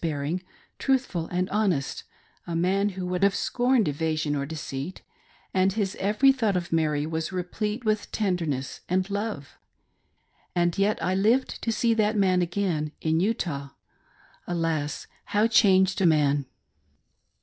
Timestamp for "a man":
2.47-2.89, 16.01-16.47